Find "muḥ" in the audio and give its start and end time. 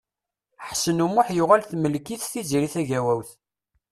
1.13-1.27